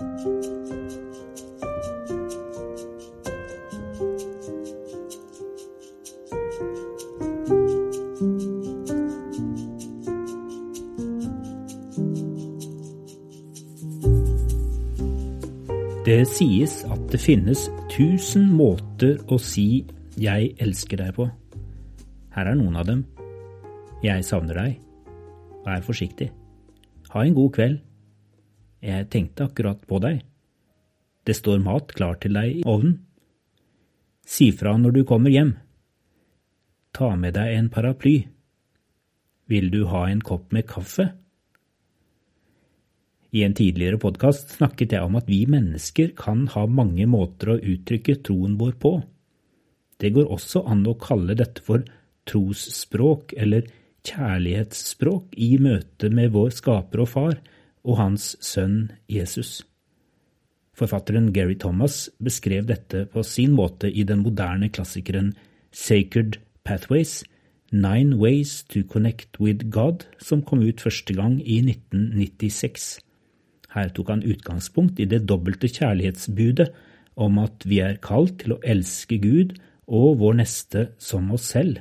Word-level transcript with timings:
Det 0.00 0.06
sies 16.28 16.80
at 16.88 17.02
det 17.12 17.20
finnes 17.20 17.66
tusen 17.92 18.48
måter 18.56 19.20
å 19.28 19.36
si 19.36 19.84
'jeg 20.16 20.54
elsker 20.56 20.96
deg' 20.96 21.12
på. 21.12 21.28
Her 22.32 22.46
er 22.46 22.54
noen 22.54 22.76
av 22.76 22.86
dem. 22.86 23.04
Jeg 24.02 24.24
savner 24.24 24.54
deg. 24.54 24.80
Vær 25.66 25.80
forsiktig. 25.80 26.30
Ha 27.10 27.20
en 27.20 27.34
god 27.34 27.52
kveld. 27.52 27.89
Jeg 28.80 29.10
tenkte 29.12 29.46
akkurat 29.48 29.80
på 29.86 30.00
deg. 30.00 30.22
Det 31.28 31.36
står 31.36 31.60
mat 31.64 31.92
klar 31.92 32.16
til 32.20 32.36
deg 32.36 32.60
i 32.60 32.66
ovnen. 32.68 32.96
Si 34.24 34.50
fra 34.56 34.76
når 34.78 34.94
du 34.96 35.02
kommer 35.08 35.32
hjem. 35.32 35.54
Ta 36.96 37.12
med 37.18 37.36
deg 37.36 37.56
en 37.56 37.68
paraply. 37.72 38.16
Vil 39.50 39.68
du 39.72 39.84
ha 39.90 40.06
en 40.08 40.22
kopp 40.24 40.52
med 40.54 40.68
kaffe? 40.70 41.10
I 43.30 43.44
en 43.46 43.54
tidligere 43.54 44.00
podkast 44.02 44.56
snakket 44.56 44.96
jeg 44.96 45.06
om 45.06 45.18
at 45.20 45.28
vi 45.30 45.44
mennesker 45.46 46.14
kan 46.18 46.48
ha 46.54 46.64
mange 46.66 47.06
måter 47.06 47.52
å 47.52 47.60
uttrykke 47.60 48.16
troen 48.26 48.56
vår 48.58 48.74
på. 48.82 48.96
Det 50.00 50.10
går 50.16 50.32
også 50.32 50.64
an 50.70 50.82
å 50.88 50.96
kalle 50.98 51.36
dette 51.38 51.62
for 51.62 51.84
trosspråk 52.30 53.36
eller 53.38 53.68
kjærlighetsspråk 54.08 55.36
i 55.36 55.52
møte 55.62 56.10
med 56.10 56.32
vår 56.34 56.54
skaper 56.56 57.04
og 57.04 57.10
far 57.12 57.36
og 57.84 57.98
hans 58.00 58.34
sønn 58.44 58.90
Jesus. 59.08 59.60
Forfatteren 60.76 61.32
Gary 61.32 61.56
Thomas 61.60 62.08
beskrev 62.22 62.68
dette 62.68 63.04
på 63.12 63.24
sin 63.26 63.52
måte 63.56 63.90
i 63.90 64.04
den 64.08 64.22
moderne 64.24 64.70
klassikeren 64.72 65.34
Sacred 65.72 66.38
Pathways, 66.64 67.22
Nine 67.70 68.16
Ways 68.16 68.64
to 68.64 68.82
Connect 68.82 69.38
with 69.40 69.70
God, 69.70 70.06
som 70.18 70.42
kom 70.42 70.62
ut 70.64 70.80
første 70.80 71.14
gang 71.14 71.38
i 71.40 71.60
1996. 71.62 72.98
Her 73.74 73.90
tok 73.94 74.08
han 74.10 74.24
utgangspunkt 74.26 74.98
i 74.98 75.06
det 75.06 75.22
dobbelte 75.28 75.70
kjærlighetsbudet 75.70 76.70
om 77.20 77.38
at 77.42 77.66
vi 77.68 77.78
er 77.84 78.00
kalt 78.02 78.40
til 78.42 78.56
å 78.56 78.62
elske 78.66 79.20
Gud 79.22 79.54
og 79.90 80.18
vår 80.22 80.40
neste 80.40 80.88
som 80.98 81.30
oss 81.34 81.52
selv. 81.54 81.78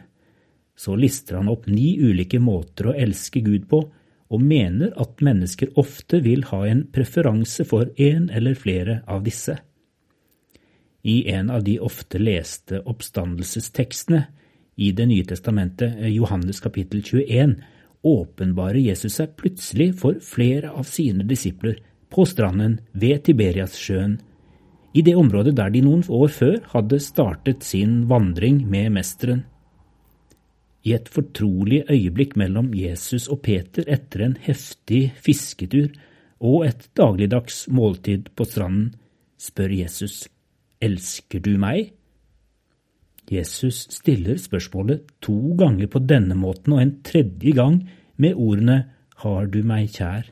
Så 0.80 0.96
lister 0.96 1.40
han 1.40 1.50
opp 1.52 1.68
ni 1.68 1.98
ulike 2.00 2.40
måter 2.40 2.92
å 2.92 2.96
elske 2.96 3.42
Gud 3.46 3.66
på, 3.72 3.82
og 4.30 4.44
mener 4.46 4.94
at 5.02 5.24
mennesker 5.26 5.74
ofte 5.82 6.22
vil 6.26 6.46
ha 6.52 6.62
en 6.70 6.84
preferanse 6.94 7.66
for 7.66 7.90
en 7.98 8.30
eller 8.30 8.58
flere 8.58 9.00
av 9.10 9.24
disse. 9.26 9.58
I 11.02 11.24
en 11.32 11.50
av 11.50 11.64
de 11.64 11.80
ofte 11.82 12.20
leste 12.22 12.82
oppstandelsestekstene 12.86 14.26
i 14.80 14.92
Det 14.96 15.06
nye 15.10 15.26
testamentet, 15.28 15.98
Johannes 16.08 16.62
kapittel 16.64 17.02
21, 17.04 17.58
åpenbarer 18.04 18.80
Jesus 18.80 19.18
seg 19.20 19.34
plutselig 19.36 19.90
for 20.00 20.22
flere 20.24 20.72
av 20.72 20.88
sine 20.88 21.26
disipler 21.28 21.82
på 22.10 22.24
stranden 22.26 22.78
ved 22.94 23.26
Tiberiassjøen, 23.28 24.20
i 24.94 25.04
det 25.06 25.14
området 25.20 25.54
der 25.58 25.70
de 25.74 25.84
noen 25.86 26.02
år 26.10 26.32
før 26.34 26.56
hadde 26.72 27.02
startet 27.04 27.66
sin 27.68 28.08
vandring 28.10 28.64
med 28.70 28.90
mesteren. 28.96 29.44
I 30.90 30.96
et 30.96 31.10
fortrolig 31.12 31.84
øyeblikk 31.92 32.34
mellom 32.40 32.72
Jesus 32.74 33.28
og 33.30 33.44
Peter 33.46 33.86
etter 33.86 34.24
en 34.26 34.38
heftig 34.42 35.12
fisketur 35.22 35.92
og 36.40 36.66
et 36.66 36.88
dagligdags 36.98 37.68
måltid 37.70 38.32
på 38.34 38.48
stranden, 38.48 38.94
spør 39.38 39.76
Jesus, 39.76 40.24
Elsker 40.82 41.44
du 41.44 41.58
meg? 41.62 41.92
Jesus 43.30 43.84
stiller 43.94 44.40
spørsmålet 44.42 45.04
to 45.22 45.54
ganger 45.60 45.92
på 45.92 46.02
denne 46.10 46.38
måten 46.40 46.74
og 46.74 46.82
en 46.82 46.96
tredje 47.06 47.54
gang 47.54 47.84
med 48.18 48.40
ordene 48.40 48.80
Har 49.22 49.52
du 49.52 49.62
meg 49.68 49.92
kjær? 49.94 50.32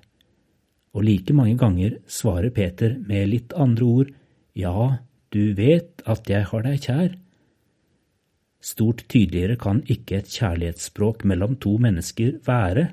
Og 0.96 1.04
like 1.06 1.36
mange 1.36 1.58
ganger 1.60 2.00
svarer 2.08 2.50
Peter 2.56 2.96
med 2.98 3.30
litt 3.30 3.54
andre 3.54 3.86
ord 3.86 4.14
Ja, 4.58 5.04
du 5.30 5.54
vet 5.54 6.02
at 6.08 6.31
jeg 6.31 6.48
har 6.50 6.64
deg 6.66 6.81
kjær. 6.81 7.12
Stort 8.63 9.06
tydeligere 9.07 9.56
kan 9.62 9.84
ikke 9.85 10.19
et 10.19 10.31
kjærlighetsspråk 10.34 11.23
mellom 11.29 11.56
to 11.62 11.75
mennesker 11.81 12.40
være. 12.47 12.88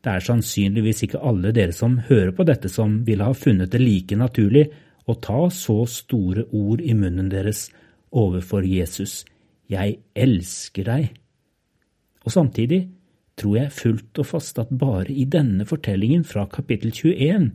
Det 0.00 0.12
er 0.12 0.24
sannsynligvis 0.24 1.04
ikke 1.06 1.22
alle 1.22 1.52
dere 1.54 1.74
som 1.76 1.98
hører 2.08 2.32
på 2.36 2.46
dette 2.48 2.70
som 2.72 3.00
ville 3.06 3.26
ha 3.26 3.36
funnet 3.36 3.70
det 3.72 3.82
like 3.82 4.16
naturlig 4.16 4.66
å 5.06 5.16
ta 5.22 5.46
så 5.54 5.82
store 5.88 6.46
ord 6.56 6.80
i 6.80 6.94
munnen 6.96 7.30
deres 7.32 7.68
overfor 8.10 8.66
Jesus. 8.66 9.24
Jeg 9.70 10.00
elsker 10.18 10.88
deg. 10.88 11.10
Og 12.26 12.34
samtidig 12.34 12.82
tror 13.40 13.56
jeg 13.56 13.74
fullt 13.76 14.20
og 14.20 14.28
fast 14.28 14.58
at 14.60 14.72
bare 14.76 15.12
i 15.12 15.24
denne 15.30 15.64
fortellingen 15.68 16.24
fra 16.28 16.46
kapittel 16.50 16.92
21 16.92 17.50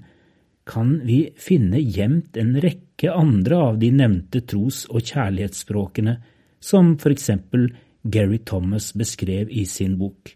kan 0.66 0.96
vi 1.06 1.20
finne 1.38 1.82
gjemt 1.82 2.38
en 2.42 2.56
rekke 2.62 3.12
andre 3.14 3.60
av 3.68 3.78
de 3.82 3.92
nevnte 3.94 4.42
tros- 4.50 4.88
og 4.90 5.04
kjærlighetsspråkene, 5.06 6.16
som 6.60 6.96
for 7.02 7.14
eksempel 7.14 7.70
Gary 8.04 8.40
Thomas 8.46 8.92
beskrev 8.94 9.50
i 9.50 9.66
sin 9.66 9.98
bok. 9.98 10.36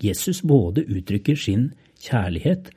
Jesus 0.00 0.42
både 0.42 0.84
uttrykker 0.88 1.36
sin 1.36 1.70
kjærlighet, 2.00 2.70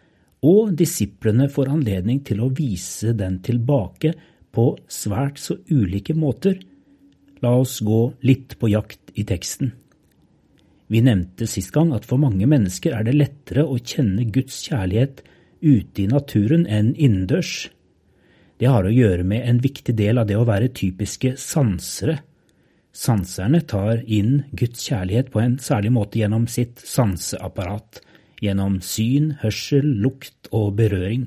og 0.44 0.74
disiplene 0.76 1.48
får 1.50 1.72
anledning 1.72 2.20
til 2.28 2.42
å 2.44 2.52
vise 2.52 3.14
den 3.16 3.40
tilbake 3.46 4.12
på 4.54 4.74
svært 4.92 5.40
så 5.40 5.56
ulike 5.72 6.14
måter. 6.14 6.60
La 7.44 7.56
oss 7.60 7.80
gå 7.80 8.02
litt 8.28 8.58
på 8.60 8.70
jakt 8.74 9.14
i 9.16 9.24
teksten. 9.28 9.72
Vi 10.92 11.00
nevnte 11.02 11.48
sist 11.50 11.72
gang 11.74 11.94
at 11.96 12.06
for 12.06 12.22
mange 12.22 12.46
mennesker 12.50 12.94
er 12.94 13.08
det 13.08 13.16
lettere 13.16 13.64
å 13.66 13.80
kjenne 13.80 14.28
Guds 14.36 14.60
kjærlighet 14.68 15.24
ute 15.64 16.04
i 16.04 16.10
naturen 16.12 16.68
enn 16.68 16.92
innendørs. 16.94 17.72
Det 18.63 18.69
har 18.72 18.85
å 18.88 18.91
gjøre 18.96 19.25
med 19.28 19.44
en 19.44 19.57
viktig 19.59 19.91
del 20.00 20.22
av 20.22 20.29
det 20.29 20.38
å 20.40 20.46
være 20.47 20.69
typiske 20.72 21.34
sansere. 21.35 22.22
Sanserne 22.96 23.59
tar 23.68 24.06
inn 24.07 24.46
Guds 24.56 24.85
kjærlighet 24.88 25.34
på 25.34 25.41
en 25.41 25.57
særlig 25.59 25.90
måte 25.91 26.22
gjennom 26.22 26.46
sitt 26.47 26.79
sanseapparat, 26.88 28.00
gjennom 28.40 28.78
syn, 28.79 29.34
hørsel, 29.41 29.90
lukt 30.06 30.47
og 30.56 30.78
berøring. 30.78 31.25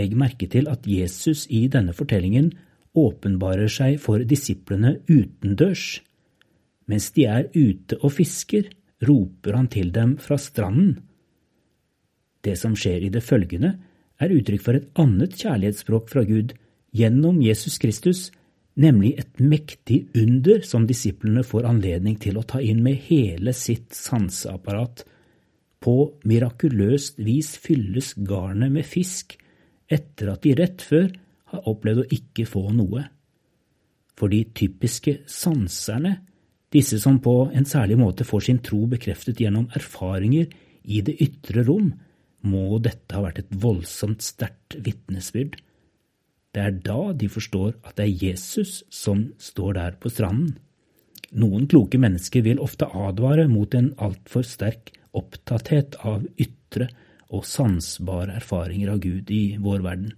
Legg 0.00 0.14
merke 0.16 0.48
til 0.48 0.70
at 0.72 0.88
Jesus 0.88 1.44
i 1.52 1.66
denne 1.68 1.92
fortellingen 1.92 2.54
åpenbarer 2.96 3.68
seg 3.68 3.98
for 4.00 4.24
disiplene 4.24 4.94
utendørs. 5.04 5.98
Mens 6.88 7.10
de 7.12 7.28
er 7.28 7.50
ute 7.52 8.00
og 8.00 8.14
fisker, 8.16 8.72
roper 9.04 9.60
han 9.60 9.68
til 9.68 9.92
dem 9.92 10.16
fra 10.16 10.40
stranden. 10.40 10.96
Det 12.40 12.56
som 12.56 12.72
skjer 12.72 13.04
i 13.04 13.12
det 13.12 13.20
følgende, 13.20 13.74
er 14.18 14.34
uttrykk 14.34 14.64
for 14.64 14.78
et 14.78 14.88
annet 14.98 15.36
kjærlighetsspråk 15.38 16.10
fra 16.10 16.24
Gud 16.26 16.54
gjennom 16.96 17.40
Jesus 17.44 17.78
Kristus, 17.82 18.28
nemlig 18.78 19.14
et 19.18 19.40
mektig 19.42 20.06
under 20.18 20.62
som 20.66 20.86
disiplene 20.88 21.44
får 21.46 21.66
anledning 21.68 22.18
til 22.22 22.38
å 22.38 22.46
ta 22.46 22.62
inn 22.62 22.82
med 22.84 22.98
hele 23.08 23.54
sitt 23.56 23.94
sanseapparat. 23.96 25.04
På 25.78 25.96
mirakuløst 26.26 27.20
vis 27.22 27.54
fylles 27.62 28.14
garnet 28.26 28.74
med 28.74 28.86
fisk 28.86 29.36
etter 29.88 30.32
at 30.34 30.42
de 30.44 30.54
rett 30.58 30.82
før 30.82 31.10
har 31.52 31.68
opplevd 31.70 32.04
å 32.04 32.10
ikke 32.18 32.46
få 32.48 32.64
noe. 32.74 33.04
For 34.18 34.30
de 34.30 34.42
typiske 34.54 35.20
sanserne 35.30 36.16
disse 36.74 36.98
som 37.00 37.16
på 37.24 37.48
en 37.54 37.64
særlig 37.64 37.96
måte 37.98 38.26
får 38.28 38.48
sin 38.48 38.58
tro 38.64 38.82
bekreftet 38.90 39.40
gjennom 39.40 39.70
erfaringer 39.76 40.50
i 40.84 41.00
det 41.04 41.14
ytre 41.24 41.64
rom, 41.64 41.92
må 42.48 42.80
dette 42.82 43.16
ha 43.16 43.24
vært 43.24 43.42
et 43.44 43.56
voldsomt 43.62 44.24
sterkt 44.24 44.78
vitnesbyrd. 44.84 45.58
Det 46.54 46.64
er 46.64 46.78
da 46.84 47.12
de 47.12 47.28
forstår 47.30 47.76
at 47.84 47.98
det 47.98 48.06
er 48.06 48.24
Jesus 48.28 48.82
som 48.90 49.28
står 49.38 49.76
der 49.78 49.98
på 50.00 50.10
stranden. 50.12 50.56
Noen 51.36 51.66
kloke 51.68 52.00
mennesker 52.00 52.42
vil 52.46 52.62
ofte 52.64 52.88
advare 52.88 53.44
mot 53.52 53.74
en 53.76 53.92
altfor 54.00 54.46
sterk 54.48 54.94
opptatthet 55.16 55.98
av 56.08 56.24
ytre 56.40 56.88
og 57.28 57.44
sansbare 57.44 58.38
erfaringer 58.40 58.94
av 58.94 59.02
Gud 59.04 59.30
i 59.30 59.58
vår 59.60 59.84
verden. 59.84 60.14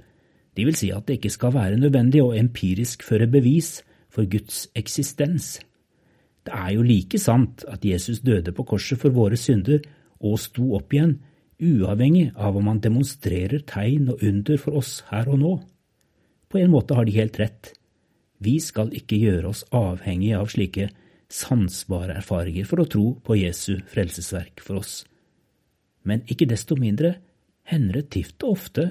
De 0.55 0.67
vil 0.67 0.79
si 0.79 0.91
at 0.95 1.07
det 1.09 1.19
ikke 1.19 1.33
skal 1.35 1.55
være 1.57 1.81
nødvendig 1.81 2.23
å 2.23 2.35
empirisk 2.37 3.03
føre 3.07 3.27
bevis 3.31 3.81
for 4.11 4.29
Guds 4.31 4.69
eksistens. 4.79 5.59
Det 6.47 6.55
er 6.55 6.77
jo 6.77 6.87
like 6.87 7.19
sant 7.21 7.65
at 7.71 7.85
Jesus 7.87 8.23
døde 8.23 8.55
på 8.55 8.67
korset 8.69 9.01
for 9.03 9.15
våre 9.15 9.39
synder 9.39 9.83
og 10.21 10.39
sto 10.41 10.73
opp 10.79 10.95
igjen, 10.95 11.19
uavhengig 11.61 12.31
av 12.37 12.57
om 12.57 12.71
han 12.71 12.81
demonstrerer 12.83 13.63
tegn 13.69 14.11
og 14.13 14.25
under 14.27 14.61
for 14.61 14.81
oss 14.81 15.01
her 15.11 15.29
og 15.31 15.41
nå. 15.41 15.53
På 16.51 16.59
en 16.59 16.73
måte 16.73 16.97
har 16.99 17.07
de 17.07 17.15
helt 17.15 17.39
rett. 17.41 17.73
Vi 18.41 18.57
skal 18.63 18.93
ikke 18.97 19.19
gjøre 19.21 19.53
oss 19.53 19.63
avhengige 19.77 20.41
av 20.41 20.51
slike 20.51 20.89
sansbare 21.31 22.17
erfaringer 22.19 22.67
for 22.67 22.83
å 22.83 22.89
tro 22.91 23.05
på 23.23 23.39
Jesu 23.39 23.79
frelsesverk 23.91 24.63
for 24.65 24.81
oss. 24.81 25.05
Men 26.03 26.25
ikke 26.33 26.49
desto 26.51 26.79
mindre 26.81 27.15
hender 27.69 28.01
det 28.01 28.11
tift 28.17 28.43
og 28.43 28.57
ofte 28.57 28.89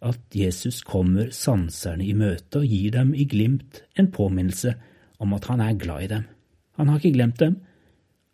at 0.00 0.36
Jesus 0.36 0.80
kommer 0.86 1.32
sanserne 1.34 2.04
i 2.06 2.14
møte 2.16 2.62
og 2.62 2.68
gir 2.68 2.94
dem 2.94 3.12
i 3.12 3.26
glimt 3.28 3.82
en 3.98 4.08
påminnelse 4.12 4.76
om 5.20 5.34
at 5.36 5.48
han 5.50 5.60
er 5.64 5.80
glad 5.80 6.06
i 6.06 6.12
dem. 6.14 6.28
Han 6.78 6.88
har 6.88 7.00
ikke 7.00 7.16
glemt 7.18 7.40
dem, 7.40 7.58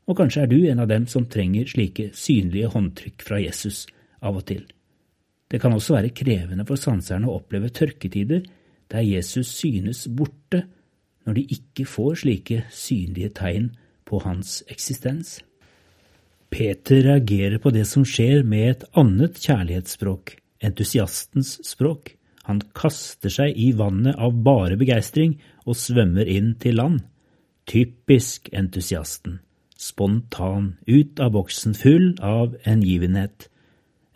og 0.06 0.19
kanskje 0.20 0.44
er 0.44 0.50
du 0.50 0.58
en 0.70 0.82
av 0.82 0.88
dem 0.91 1.06
som 1.11 1.26
trenger 1.31 1.69
slike 1.70 2.11
synlige 2.14 2.70
håndtrykk 2.75 3.25
fra 3.26 3.41
Jesus 3.43 3.85
av 4.23 4.38
og 4.38 4.47
til. 4.49 4.62
Det 5.50 5.61
kan 5.62 5.75
også 5.75 5.97
være 5.97 6.14
krevende 6.14 6.67
for 6.67 6.79
sanserne 6.79 7.29
å 7.29 7.38
oppleve 7.41 7.70
tørketider 7.75 8.47
der 8.91 9.06
Jesus 9.06 9.50
synes 9.58 10.06
borte 10.06 10.64
når 11.26 11.38
de 11.38 11.44
ikke 11.56 11.87
får 11.91 12.23
slike 12.23 12.62
synlige 12.70 13.32
tegn 13.41 13.70
på 14.06 14.20
hans 14.23 14.61
eksistens. 14.70 15.41
Peter 16.50 17.02
reagerer 17.02 17.59
på 17.59 17.73
det 17.75 17.87
som 17.91 18.05
skjer 18.06 18.44
med 18.47 18.69
et 18.70 18.85
annet 18.99 19.38
kjærlighetsspråk, 19.43 20.37
entusiastens 20.62 21.56
språk. 21.67 22.12
Han 22.47 22.62
kaster 22.79 23.32
seg 23.32 23.59
i 23.59 23.73
vannet 23.75 24.14
av 24.23 24.38
bare 24.47 24.79
begeistring 24.79 25.35
og 25.67 25.75
svømmer 25.79 26.31
inn 26.31 26.55
til 26.62 26.79
land. 26.79 27.02
Typisk 27.67 28.52
entusiasten. 28.55 29.41
Spontan, 29.76 30.75
ut 30.87 31.20
av 31.20 31.34
boksen, 31.34 31.75
full 31.76 32.14
av 32.25 32.56
hengivenhet. 32.64 33.49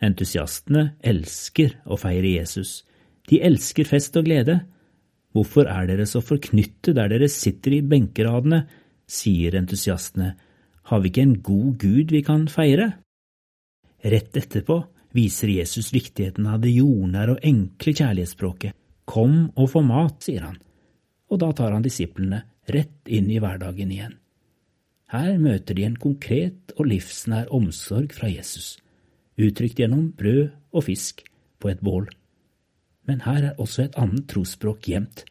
Entusiastene 0.01 0.95
elsker 1.05 1.75
å 1.85 1.97
feire 2.01 2.33
Jesus. 2.39 2.81
De 3.29 3.37
elsker 3.45 3.85
fest 3.85 4.17
og 4.17 4.25
glede. 4.25 4.63
Hvorfor 5.31 5.69
er 5.69 5.85
dere 5.87 6.07
så 6.09 6.23
forknyttet 6.25 6.97
der 6.97 7.11
dere 7.13 7.29
sitter 7.31 7.77
i 7.77 7.83
benkeradene, 7.85 8.65
sier 9.05 9.55
entusiastene, 9.59 10.33
har 10.89 11.03
vi 11.03 11.11
ikke 11.11 11.23
en 11.27 11.37
god 11.45 11.77
Gud 11.79 12.11
vi 12.11 12.23
kan 12.25 12.47
feire? 12.51 12.89
Rett 14.01 14.35
etterpå 14.35 14.79
viser 15.15 15.51
Jesus 15.53 15.91
viktigheten 15.93 16.47
av 16.49 16.63
det 16.63 16.73
jordnære 16.73 17.35
og 17.35 17.45
enkle 17.47 17.93
kjærlighetsspråket. 17.93 18.75
Kom 19.05 19.51
og 19.55 19.69
få 19.71 19.83
mat, 19.85 20.17
sier 20.23 20.47
han, 20.47 20.57
og 21.29 21.41
da 21.43 21.51
tar 21.55 21.75
han 21.75 21.85
disiplene 21.85 22.41
rett 22.71 23.11
inn 23.11 23.29
i 23.31 23.39
hverdagen 23.43 23.93
igjen. 23.93 24.17
Her 25.11 25.35
møter 25.43 25.75
de 25.75 25.83
en 25.83 25.97
konkret 25.99 26.71
og 26.77 26.87
livsnær 26.87 27.49
omsorg 27.51 28.13
fra 28.15 28.29
Jesus, 28.31 28.77
uttrykt 29.35 29.81
gjennom 29.81 30.13
brød 30.15 30.53
og 30.71 30.85
fisk 30.87 31.25
på 31.59 31.71
et 31.73 31.81
bål. 31.83 32.07
Men 33.09 33.25
her 33.25 33.49
er 33.49 33.59
også 33.59 33.89
et 33.89 33.97
annet 33.99 34.29
trosspråk 34.31 34.87
gjemt, 34.87 35.25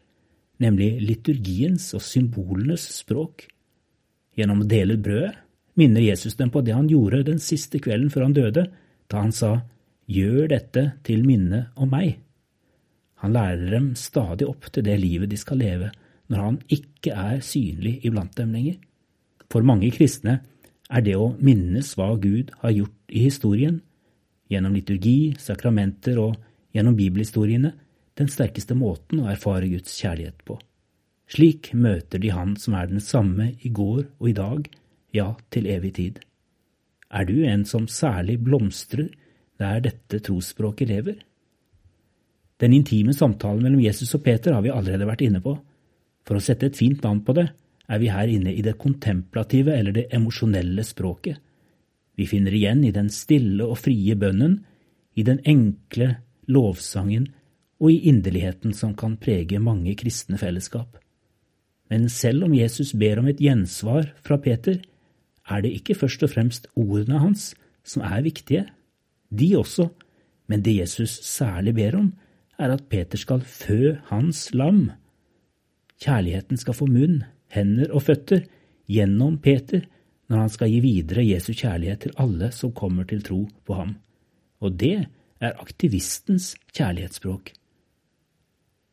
nemlig 0.61 0.99
liturgiens 1.01 1.87
og 1.97 2.05
symbolenes 2.05 2.85
språk. 2.99 3.47
Gjennom 4.37 4.61
å 4.67 4.69
dele 4.69 4.99
brødet 5.01 5.39
minner 5.81 6.05
Jesus 6.05 6.37
dem 6.37 6.53
på 6.53 6.61
det 6.67 6.77
han 6.77 6.91
gjorde 6.91 7.25
den 7.31 7.41
siste 7.41 7.81
kvelden 7.81 8.13
før 8.13 8.27
han 8.29 8.37
døde, 8.37 8.67
da 9.09 9.25
han 9.25 9.33
sa 9.33 9.61
Gjør 10.11 10.49
dette 10.51 10.83
til 11.07 11.21
minne 11.23 11.69
om 11.79 11.93
meg. 11.93 12.17
Han 13.23 13.31
lærer 13.37 13.69
dem 13.71 13.93
stadig 13.95 14.49
opp 14.51 14.67
til 14.75 14.83
det 14.83 14.97
livet 14.99 15.31
de 15.31 15.39
skal 15.39 15.61
leve 15.63 15.93
når 16.31 16.41
han 16.43 16.57
ikke 16.67 17.15
er 17.15 17.45
synlig 17.47 18.01
iblant 18.09 18.35
dem 18.35 18.51
lenger. 18.57 18.81
For 19.51 19.67
mange 19.67 19.91
kristne 19.95 20.39
er 20.91 21.05
det 21.07 21.17
å 21.19 21.33
minnes 21.43 21.93
hva 21.99 22.13
Gud 22.23 22.53
har 22.63 22.75
gjort 22.75 23.15
i 23.15 23.25
historien, 23.27 23.81
gjennom 24.51 24.75
liturgi, 24.75 25.35
sakramenter 25.39 26.19
og 26.23 26.37
gjennom 26.75 26.97
bibelhistoriene, 26.99 27.73
den 28.19 28.31
sterkeste 28.31 28.77
måten 28.79 29.23
å 29.23 29.31
erfare 29.31 29.71
Guds 29.71 29.95
kjærlighet 29.99 30.43
på. 30.47 30.59
Slik 31.31 31.71
møter 31.79 32.19
de 32.19 32.33
Han 32.35 32.57
som 32.59 32.75
er 32.75 32.91
den 32.91 33.03
samme 33.03 33.53
i 33.63 33.71
går 33.71 34.03
og 34.19 34.29
i 34.29 34.35
dag, 34.35 34.67
ja, 35.15 35.35
til 35.51 35.67
evig 35.71 35.95
tid. 35.95 36.19
Er 37.11 37.27
du 37.27 37.43
en 37.47 37.65
som 37.67 37.89
særlig 37.91 38.39
blomstrer 38.43 39.09
der 39.59 39.83
dette 39.83 40.21
trosspråket 40.27 40.91
lever? 40.91 41.17
Den 42.61 42.75
intime 42.77 43.15
samtalen 43.17 43.63
mellom 43.65 43.83
Jesus 43.83 44.15
og 44.15 44.23
Peter 44.27 44.55
har 44.55 44.63
vi 44.63 44.75
allerede 44.75 45.09
vært 45.09 45.25
inne 45.27 45.41
på. 45.43 45.57
For 46.27 46.37
å 46.37 46.45
sette 46.45 46.69
et 46.69 46.79
fint 46.79 47.03
navn 47.03 47.23
på 47.25 47.35
det, 47.39 47.49
er 47.91 47.99
vi 47.99 48.11
her 48.13 48.31
inne 48.31 48.55
i 48.55 48.63
det 48.63 48.77
kontemplative 48.79 49.75
eller 49.75 49.95
det 49.97 50.07
emosjonelle 50.15 50.85
språket. 50.87 51.41
Vi 52.15 52.29
finner 52.31 52.55
igjen 52.55 52.85
i 52.85 52.95
den 52.95 53.11
stille 53.11 53.67
og 53.67 53.81
frie 53.81 54.15
bønnen, 54.19 54.61
i 55.19 55.25
den 55.27 55.41
enkle 55.49 56.15
lovsangen 56.47 57.27
og 57.81 57.91
i 57.91 58.03
inderligheten 58.11 58.75
som 58.77 58.95
kan 58.95 59.17
prege 59.21 59.59
mange 59.59 59.97
kristne 59.99 60.39
fellesskap. 60.39 60.99
Men 61.91 62.07
selv 62.13 62.47
om 62.47 62.55
Jesus 62.55 62.93
ber 62.95 63.19
om 63.19 63.27
et 63.31 63.41
gjensvar 63.43 64.13
fra 64.23 64.39
Peter, 64.39 64.79
er 65.51 65.65
det 65.65 65.73
ikke 65.81 65.97
først 65.99 66.23
og 66.23 66.31
fremst 66.31 66.69
ordene 66.79 67.19
hans 67.19 67.51
som 67.83 68.05
er 68.07 68.23
viktige. 68.23 68.69
De 69.31 69.51
også, 69.59 69.89
men 70.47 70.63
det 70.63 70.77
Jesus 70.77 71.19
særlig 71.27 71.75
ber 71.75 71.97
om, 71.99 72.13
er 72.59 72.77
at 72.77 72.87
Peter 72.93 73.19
skal 73.19 73.43
fø 73.43 73.97
hans 74.13 74.51
lam. 74.55 74.91
Kjærligheten 76.01 76.61
skal 76.61 76.77
få 76.77 76.87
munn, 76.87 77.25
hender 77.55 77.93
og 77.95 78.05
føtter 78.07 78.45
gjennom 78.91 79.39
Peter 79.43 79.85
når 80.31 80.45
han 80.45 80.53
skal 80.55 80.71
gi 80.71 80.81
videre 80.85 81.27
Jesu 81.27 81.53
kjærlighet 81.53 82.05
til 82.05 82.17
alle 82.23 82.51
som 82.55 82.75
kommer 82.77 83.07
til 83.09 83.23
tro 83.27 83.43
på 83.67 83.79
ham. 83.79 83.97
Og 84.63 84.77
det 84.79 84.97
er 85.41 85.57
aktivistens 85.59 86.53
kjærlighetsspråk. 86.77 87.53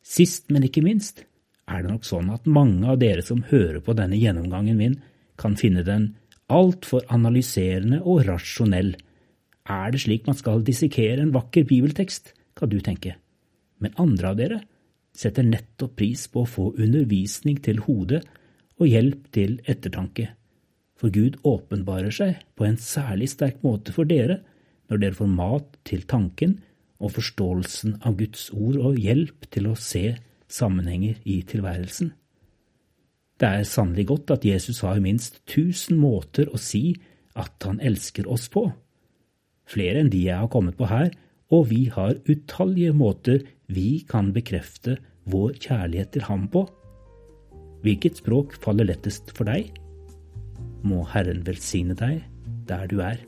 Sist, 0.08 0.48
men 0.50 0.66
ikke 0.66 0.82
minst, 0.86 1.26
er 1.68 1.84
det 1.84 1.92
nok 1.92 2.08
sånn 2.08 2.32
at 2.32 2.48
mange 2.48 2.88
av 2.88 3.00
dere 3.02 3.26
som 3.26 3.44
hører 3.50 3.82
på 3.84 3.94
denne 3.98 4.18
gjennomgangen 4.18 4.80
min, 4.80 4.96
kan 5.38 5.58
finne 5.60 5.84
den 5.86 6.14
altfor 6.50 7.04
analyserende 7.14 8.00
og 8.08 8.24
rasjonell. 8.26 8.96
Er 9.68 9.92
det 9.94 10.02
slik 10.06 10.26
man 10.30 10.40
skal 10.40 10.64
dissekere 10.66 11.20
en 11.22 11.36
vakker 11.36 11.68
bibeltekst, 11.68 12.32
kan 12.58 12.72
du 12.72 12.80
tenke. 12.82 13.18
Men 13.84 13.94
andre 14.02 14.32
av 14.32 14.40
dere 14.40 14.62
setter 15.18 15.46
nettopp 15.46 15.98
pris 16.00 16.26
på 16.32 16.46
å 16.46 16.50
få 16.50 16.72
undervisning 16.80 17.60
til 17.66 17.84
hodet 17.86 18.24
og 18.78 18.90
hjelp 18.90 19.28
til 19.36 19.58
ettertanke. 19.66 20.30
For 20.98 21.14
Gud 21.14 21.38
åpenbarer 21.46 22.14
seg 22.14 22.40
på 22.58 22.66
en 22.66 22.78
særlig 22.82 23.30
sterk 23.34 23.62
måte 23.66 23.94
for 23.94 24.10
dere 24.10 24.42
når 24.90 25.02
dere 25.04 25.18
får 25.18 25.34
mat 25.34 25.76
til 25.88 26.06
tanken 26.10 26.58
og 26.98 27.14
forståelsen 27.18 28.00
av 28.08 28.16
Guds 28.18 28.48
ord 28.56 28.80
og 28.82 28.98
hjelp 29.02 29.46
til 29.54 29.70
å 29.70 29.76
se 29.78 30.16
sammenhenger 30.50 31.20
i 31.28 31.42
tilværelsen. 31.46 32.14
Det 33.38 33.50
er 33.60 33.70
sannelig 33.70 34.08
godt 34.10 34.34
at 34.34 34.48
Jesus 34.48 34.82
har 34.82 35.02
minst 35.04 35.44
tusen 35.50 36.00
måter 36.02 36.50
å 36.50 36.58
si 36.58 36.96
at 37.38 37.68
han 37.68 37.82
elsker 37.84 38.26
oss 38.34 38.48
på. 38.50 38.66
Flere 39.68 40.02
enn 40.02 40.10
de 40.10 40.24
jeg 40.26 40.40
har 40.40 40.50
kommet 40.50 40.78
på 40.80 40.88
her, 40.90 41.12
og 41.54 41.70
vi 41.70 41.86
har 41.94 42.18
utallige 42.28 42.96
måter 42.98 43.44
vi 43.72 44.02
kan 44.10 44.32
bekrefte 44.34 44.98
vår 45.30 45.60
kjærlighet 45.62 46.16
til 46.16 46.26
ham 46.28 46.48
på. 46.52 46.66
Hvilket 47.88 48.18
språk 48.20 48.58
faller 48.60 48.90
lettest 48.90 49.30
for 49.32 49.48
deg? 49.48 49.70
Må 50.84 51.06
Herren 51.08 51.46
velsigne 51.48 51.96
deg 51.96 52.20
der 52.68 52.84
du 52.92 53.00
er. 53.00 53.22